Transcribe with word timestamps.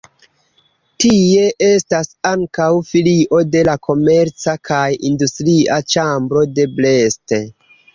Tie 1.03 1.43
estas 1.67 2.09
ankaŭ 2.31 2.71
filio 2.89 3.45
de 3.53 3.63
la 3.71 3.77
komerca 3.91 4.59
kaj 4.73 4.85
industria 5.15 5.83
ĉambro 5.95 6.49
de 6.59 6.73
Brest. 6.79 7.43